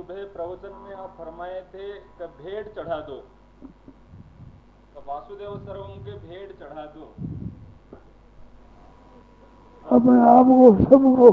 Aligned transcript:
सुबह 0.00 0.24
प्रवचन 0.24 0.76
में 0.76 0.96
आप 0.96 1.14
फरमाए 1.18 1.60
थे 1.60 1.92
कि 1.92 2.26
भेड़ 2.26 2.68
चढ़ा 2.68 3.00
दो। 3.00 3.16
तो 4.94 5.02
वासुदेव 5.08 5.58
सर्वम 5.58 6.04
के 6.04 6.12
भेड़ 6.12 6.52
चढ़ा 6.52 6.86
दो। 6.86 7.14
अपने 9.96 10.20
आप 10.20 10.46
को, 10.46 10.84
सबको, 10.84 11.32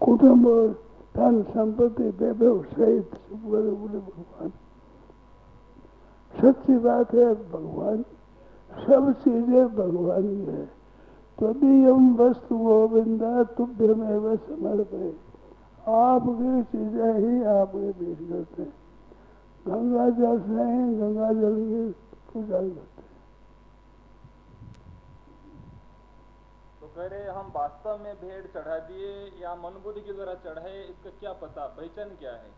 कुटुंब, 0.00 0.76
धन, 1.16 1.42
संपत्ति 1.42 2.12
सहित 2.76 3.10
बोले, 3.32 3.70
भगवान। 3.70 4.52
सच्ची 6.40 6.78
बात 6.78 7.14
है, 7.14 7.50
भगवान। 7.50 8.02
सब 8.86 9.12
चीज़ें 9.12 9.76
भगवान 9.76 10.22
की 10.22 10.46
है। 10.46 10.66
तभी 11.40 11.90
हम 11.90 12.16
वस्तु 12.16 12.58
गोविंदा 12.58 13.42
तुभ्य 13.42 13.94
में 13.94 14.18
वह 14.18 14.36
समर्पय 14.36 15.27
आपकी 15.88 16.62
चीज़ें 16.62 17.12
ही 17.14 17.44
आपके 17.50 17.90
बीच 17.98 18.18
करते 18.30 18.62
हैं। 18.62 18.72
गंगा 19.66 20.08
जल 20.18 20.38
से 20.40 20.64
ही 20.64 20.94
गंगा 20.96 21.32
जल 21.32 21.56
की 21.64 21.82
पूजा 22.32 22.58
करते 22.58 23.02
हैं। 23.02 23.16
तो 26.80 26.86
कह 26.96 27.06
रहे 27.06 27.28
हम 27.28 27.52
वास्तव 27.56 27.98
में 28.04 28.14
भेड़ 28.14 28.44
चढ़ा 28.46 28.78
दिए 28.78 29.12
या 29.42 29.54
मन 29.54 29.80
बुद्धि 29.84 30.00
की 30.00 30.12
द्वारा 30.12 30.34
चढ़ाए 30.34 30.82
इसका 30.82 31.10
क्या 31.10 31.32
पता? 31.32 31.66
पहचान 31.66 32.08
क्या 32.08 32.32
है? 32.32 32.50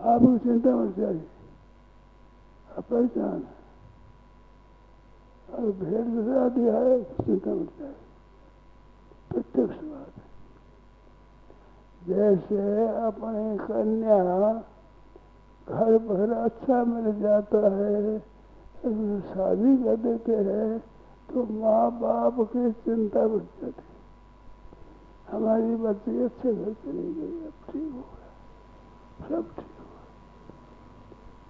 आपको 0.00 0.36
चिंता 0.38 0.70
मत 0.70 0.96
चाहिए 0.96 1.28
पहचान 2.80 3.40
और 5.48 5.70
भेड़ 5.80 6.04
दूसरा 6.04 6.48
दिया 6.48 6.76
है 6.78 7.02
चिंता 7.04 7.54
मत 7.54 7.70
चाहिए 7.78 7.94
प्रत्यक्ष 9.30 9.84
बात 9.84 10.19
जैसे 12.00 12.86
अपनी 12.98 13.56
कन्या 13.58 14.18
घर 15.68 15.96
पर 15.98 16.30
अच्छा 16.34 16.84
मिल 16.84 17.20
जाता 17.20 17.58
है, 17.70 18.18
शादी 19.26 19.76
कर 19.82 19.96
देते 19.96 20.36
हैं 20.36 20.78
तो 21.28 21.42
माँ 21.52 21.90
बाप 22.00 22.40
की 22.52 22.70
चिंता 22.84 23.26
बढ़ 23.26 23.42
जाती 23.60 23.82
हमारी 25.28 25.74
बच्ची 25.76 26.22
अच्छे 26.22 26.52
घर 26.54 26.72
चली 26.84 27.12
गई, 27.14 27.34
अब 27.46 27.52
ठीक 27.66 27.92
हो 27.92 28.00
गया, 28.00 28.30
सब 29.28 29.44
ठीक 29.56 29.76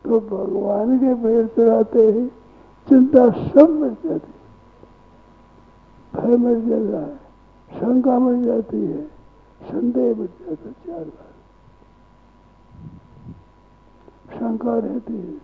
हो 0.04 0.18
तो 0.18 0.20
भगवान 0.28 0.98
के 0.98 1.14
पेड़ 1.22 1.46
चढ़ाते 1.48 2.02
ही 2.02 2.26
चिंता 2.86 3.22
सब 3.30 3.70
मिट 3.80 4.06
जाती 4.06 4.32
भय 6.12 6.36
मिट 6.36 6.58
जाता 6.68 7.00
है, 7.00 7.16
शंका 7.70 8.18
मिट 8.18 8.44
जाती 8.44 8.84
है। 8.84 9.02
संदेह 9.62 10.16
मिट 10.16 10.30
जाता 10.30 10.70
चार 10.70 11.04
बार। 11.04 11.30
शंका 14.38 14.78
रहती 14.78 15.16
है। 15.16 15.38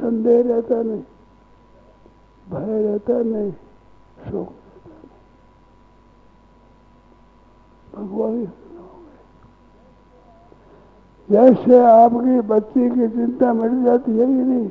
संदेह 0.00 0.42
रहता 0.46 0.82
नहीं। 0.82 1.02
भय 2.50 2.82
रहता 2.82 3.22
नहीं। 3.22 3.52
शोक 4.30 4.48
रहता 4.48 4.90
नहीं। 7.94 8.08
भगवान 8.08 8.52
जैसे 11.30 11.78
आपकी 11.78 12.40
बच्ची 12.40 12.90
की 12.90 13.08
चिंता 13.08 13.52
मिट 13.52 13.84
जाती 13.84 14.18
है 14.18 14.26
कि 14.26 14.32
नहीं? 14.32 14.70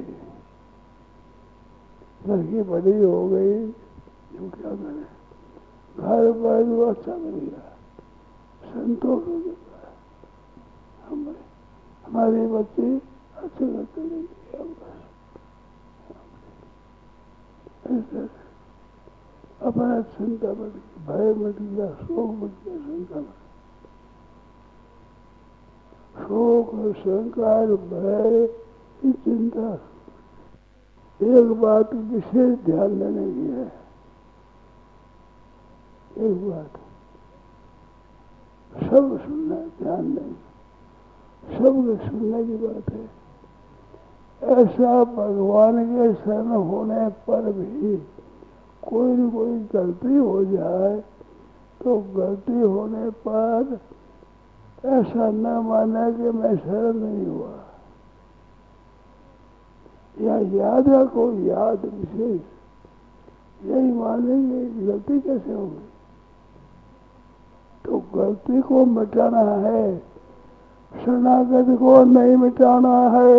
लड़की 2.27 2.61
बड़ी 2.61 3.03
हो 3.03 3.29
गई 3.29 3.71
क्या 4.35 4.75
करें? 4.75 5.05
घर 5.97 6.31
वो 6.63 6.85
अच्छा 6.85 7.15
मिल 7.15 7.35
गया। 7.35 7.61
संतोष 8.63 9.27
हो 9.27 9.39
जाता 9.41 9.75
है 9.79 9.93
हमारे, 11.07 11.41
हमारी 12.05 12.47
बच्ची 12.47 12.87
अच्छे 13.37 13.65
चली 13.85 14.09
गई 14.09 14.23
अपना 19.61 20.01
चिंता 20.01 20.49
बढ़ 20.49 20.67
गई 20.67 20.83
भय 21.07 21.33
मिट 21.33 21.61
गया 21.61 21.89
शोक 21.95 22.29
मिट 22.31 22.53
गया 22.65 22.77
शंका 22.77 23.19
मिट 23.19 23.43
शोक 26.17 26.69
शंकर 26.97 27.67
भय 27.89 28.47
चिंता। 29.03 29.73
एक 31.21 31.51
बात 31.61 31.93
विशेष 31.93 32.57
ध्यान 32.65 32.99
देने 32.99 33.25
की 33.33 33.47
है। 33.51 33.84
एक 36.15 36.49
बात 36.49 36.77
सब 38.75 39.17
सुनना 39.19 39.55
ध्यान 39.79 40.13
देंगे 40.15 41.57
सब 41.57 41.75
सुनने 42.01 42.43
की 42.45 42.55
बात 42.57 42.91
है 42.91 44.53
ऐसा 44.55 45.03
भगवान 45.05 45.83
के 45.85 46.13
शरण 46.13 46.51
होने 46.69 47.07
पर 47.27 47.51
भी 47.51 47.95
कोई 48.83 49.11
न 49.11 49.29
कोई 49.29 49.57
गलती 49.73 50.15
हो 50.15 50.43
जाए 50.45 50.97
तो 51.81 51.97
गलती 52.15 52.59
होने 52.59 53.09
पर 53.27 53.79
ऐसा 54.87 55.29
न 55.31 55.55
माने 55.65 56.11
कि 56.13 56.31
मैं 56.37 56.55
शरण 56.57 56.95
नहीं 56.95 57.25
हुआ 57.25 57.53
या 60.17 60.37
याद 60.55 60.89
रखो 60.89 61.31
याद 61.47 61.85
विशेष 61.85 62.41
यही 63.61 63.91
मानेंगे 63.91 64.63
गलती 64.85 65.19
कैसे 65.19 65.53
होगी 65.53 65.94
तो 67.85 67.97
गलती 68.13 68.61
को 68.61 68.85
मिटाना 68.87 69.41
है, 69.61 69.97
शरणागत 70.91 71.67
को 71.79 72.03
नहीं 72.05 72.35
मिटाना 72.37 72.95
है। 73.09 73.33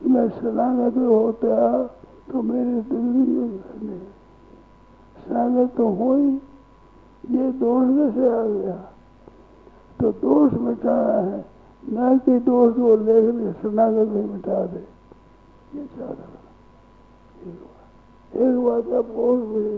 मैं 0.00 0.28
शरणागत 0.30 0.96
होता 0.98 1.82
तो 2.28 2.42
मेरे 2.42 2.80
दिल 2.82 3.04
में 3.82 4.00
शरणागत 5.16 5.74
तो 5.76 5.88
हो 5.90 6.14
ही 6.16 6.30
ये 7.24 7.50
दोष 7.52 7.86
कैसे 7.88 8.28
आ 8.30 8.42
गया। 8.42 8.76
तो 10.00 10.12
दोष 10.14 10.52
मिटाना 10.60 11.20
है, 11.20 11.44
न 11.82 12.18
कि 12.18 12.38
दोष 12.40 12.74
को 12.74 12.96
लेकर 12.96 13.52
शरणागत 13.62 14.08
में 14.08 14.24
मिटा 14.24 14.64
दे। 14.66 14.84
ये 15.74 15.84
चाह 15.86 16.08
रहा 16.08 16.36
एक 18.34 18.56
बात 18.64 18.92
आप 18.92 19.10
और 19.10 19.36
मुझे 19.36 19.76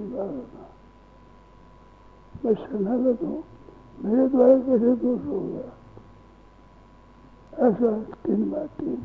मैं 2.44 2.54
शरणागत 2.54 3.22
हूँ 3.22 3.42
मेरे 4.04 4.28
द्वारा 4.28 4.56
कैसे 4.58 4.94
दोष 4.96 5.24
हो 5.26 5.40
गया 5.40 5.68
ऐसा 7.68 7.90
तीन 8.24 8.50
बात 8.50 8.68
तीन 8.80 9.00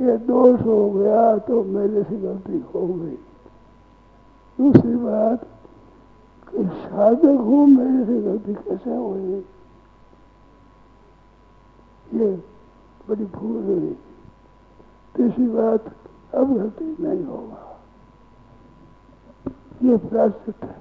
ये 0.00 0.16
दोष 0.16 0.60
हो 0.60 0.90
गया 0.90 1.38
तो 1.38 1.62
मेरे 1.64 2.02
से 2.02 2.16
गलती 2.16 2.58
हो 2.74 2.86
गई। 2.86 3.16
दूसरी 4.58 4.94
बात 4.96 5.44
कि 6.48 6.64
साधक 6.64 7.40
हूँ 7.40 7.66
मेरे 7.66 8.04
से 8.06 8.20
गलती 8.22 8.54
कैसे 8.54 8.96
हो 8.96 9.10
गई 9.10 9.40
ये 12.20 12.30
बड़ी 13.08 13.24
भूल 13.24 13.62
हुई। 13.64 13.96
तीसरी 15.14 15.46
बात, 15.48 15.84
अब 16.34 16.54
गलती 16.54 16.84
नहीं 17.00 17.24
होगा। 17.24 17.73
ये 19.84 19.96
प्राश्चित 19.96 20.64
है 20.64 20.76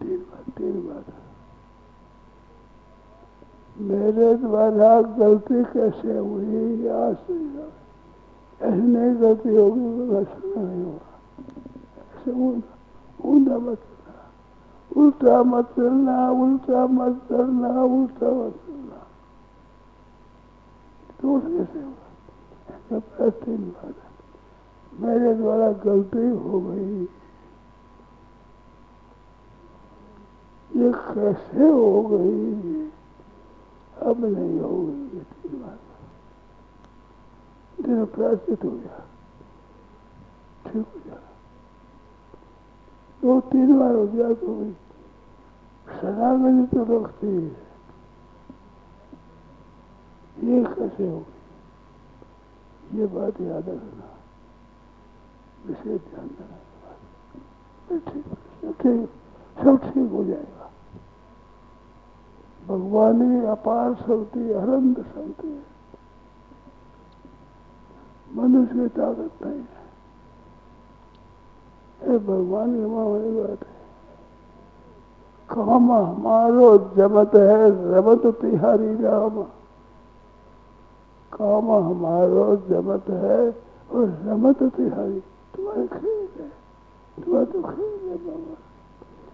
तीन 0.00 0.18
बात 0.18 0.44
तीन 0.56 0.76
बात 0.88 1.04
मेरे 3.78 4.34
द्वारा 4.34 5.00
गलती 5.18 5.64
कैसे 5.64 6.18
हुई? 6.18 6.88
आज 6.88 7.16
ऐसी 8.60 8.82
नहीं 8.82 9.14
गलती 9.22 9.56
होगी 9.56 10.16
ऐसा 10.16 10.38
नहीं 10.44 10.84
होगा। 10.84 11.10
ऐसे 12.02 12.30
ऊंधा 13.24 13.58
मत 13.58 13.78
चलना 13.78 14.22
उल्टा 14.96 15.42
मत 15.42 15.66
चलना 15.76 16.30
उल्टा 16.30 16.86
मत 16.86 17.22
चलना 17.28 17.82
उल्टा 17.82 18.30
मत 18.38 18.54
चलना 18.66 19.00
तो 21.20 21.40
कैसे 21.40 21.80
होगा? 21.82 23.28
तीन 23.30 23.62
बार। 23.70 23.90
है 23.90 24.15
मेरे 25.00 25.34
द्वारा 25.34 25.72
गलती 25.72 26.28
हो 26.28 26.60
गई। 26.60 27.08
ये 30.76 30.92
कैसे 30.92 31.68
हो 31.68 32.02
गई? 32.02 32.90
अब 34.02 34.24
नहीं 34.24 34.60
हो 34.60 34.86
गई 34.86 35.18
ये 35.18 35.20
तीन 35.20 35.62
बात 35.62 35.78
दिन 37.86 38.04
प्राचित 38.04 38.64
हो 38.64 38.70
गया। 38.70 39.06
ठीक 40.66 40.86
हो 40.86 41.00
जाएगा 41.06 41.20
दो 43.22 43.40
तीन 43.40 43.78
बार 43.78 43.94
हो 43.94 44.06
गया 44.06 44.34
तो 44.34 44.54
भी। 44.54 44.72
शराबी 46.00 46.66
तो 46.66 47.04
रखती 47.04 47.26
है। 47.26 47.66
ये 50.44 50.64
कैसे 50.64 51.10
हो 51.10 51.18
गई? 51.18 53.00
ये 53.00 53.06
बात 53.06 53.40
याद 53.40 53.68
रखना। 53.68 54.15
विशेष 55.66 56.00
ध्यान 56.10 56.26
देना 56.36 56.56
ठीक 58.08 58.24
ठीक 58.80 59.08
सब 59.56 59.74
ठीक 59.84 60.10
हो 60.12 60.24
जाएगा 60.24 60.64
भगवान 62.68 63.18
अपार 63.46 63.94
शक्ति 63.96 64.52
अनंत 64.52 64.98
शक्ति 65.06 65.48
है 65.48 65.64
मनुष्य 68.28 68.74
की 68.74 68.88
ताकत 68.96 69.44
नहीं। 69.44 69.60
है 69.60 69.84
ये 72.02 72.18
भगवान 72.18 72.72
की 72.74 72.86
मामूली 72.86 73.30
बात 73.36 73.62
है 73.62 73.74
काम 75.48 75.92
हमारो 75.92 76.68
जमत 76.96 77.34
है 77.36 77.70
रमत। 77.92 78.24
तिहारी 78.40 78.92
राम 79.02 79.42
काम 81.32 81.70
हमारो 81.70 82.44
जमत 82.68 83.06
है 83.22 83.38
और 83.90 84.04
रमत 84.26 84.62
तिहारी। 84.76 85.22
खेल 85.86 86.28
है 86.36 86.48
तुम्हारा 87.16 87.44
तो 87.44 87.58
है 87.60 88.16
भगवान 88.16 88.56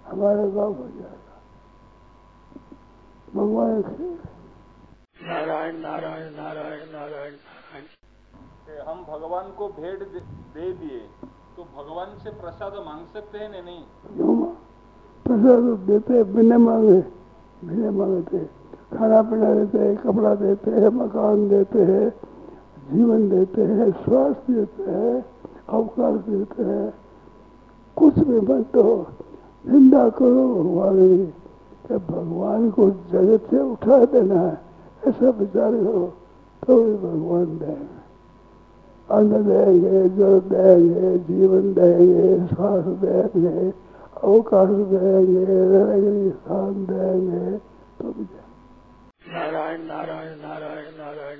हमारा 0.06 0.46
गाँव 0.46 0.72
हो 0.72 0.86
जाएगा 0.88 1.36
भगवान 3.34 3.82
नारायण 5.22 5.76
नारायण 5.76 6.30
नारायण 6.36 6.84
नारायण 6.92 7.34
नारायण 7.34 7.84
हम 8.88 9.04
भगवान 9.04 9.50
को 9.58 9.68
भेंट 9.68 9.98
दे, 9.98 10.72
दिए 10.72 10.98
तो 11.56 11.64
भगवान 11.76 12.18
से 12.24 12.30
प्रसाद 12.30 12.74
मांग 12.86 13.06
सकते 13.12 13.38
हैं 13.38 13.62
नहीं? 13.64 13.82
प्रसाद 15.26 15.78
देते 15.86 16.22
बिना 16.24 16.58
मांगे 16.58 17.00
बिना 17.64 17.90
मांगते। 17.90 18.38
खाना 18.96 19.22
पीना 19.22 19.54
देते 19.54 19.78
हैं 19.78 19.96
कपड़ा 19.96 20.34
देते 20.34 20.70
हैं 20.70 20.88
मकान 20.88 21.48
देते 21.48 21.82
हैं 21.82 22.08
जीवन 22.92 23.28
देते 23.30 23.62
हैं 23.62 23.90
स्वास्थ्य 24.04 24.52
देते 24.52 24.90
हैं। 24.90 25.31
अवकाश 25.72 26.20
देते 26.28 26.62
हैं। 26.62 26.92
कुछ 27.96 28.18
भी 28.18 28.40
मत 28.40 28.76
हो, 28.76 29.06
निंदा 29.64 30.08
करो 30.08 30.44
भगवान 30.54 30.98
की 31.16 31.96
भगवान 32.06 32.70
को 32.70 32.88
जगत 33.12 33.50
से 33.50 33.58
उठा 33.62 34.04
देना 34.04 34.40
है, 34.40 34.58
ऐसा 35.02 35.30
विचार 35.30 35.72
करो 35.72 36.12
तो 36.62 36.82
भी 36.84 36.94
भगवान 36.94 37.46
देंगे। 37.58 38.00
अन्न 39.10 39.42
देंगे, 39.44 40.08
जल 40.08 40.40
देंगे, 40.40 41.18
जीवन 41.18 41.72
देंगे 41.74 42.46
श्वास 42.46 42.84
देंगे, 43.02 43.70
अवकाश 44.22 44.68
देंगे 44.68 45.44
रहने 45.44 46.30
स्थान 46.30 46.74
देंगे 46.90 47.58
तो 47.98 48.08
भी। 48.08 48.24
नारायण 49.28 49.80
नारायण 49.82 50.36
नारायण 50.42 50.92
नारायण। 50.98 51.38